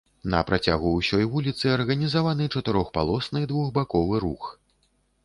На 0.33 0.37
працягу 0.49 0.93
ўсёй 0.93 1.27
вуліцы 1.33 1.65
арганізаваны 1.73 2.47
чатырохпалосны 2.55 3.43
двухбаковы 3.53 4.15
рух. 4.25 4.49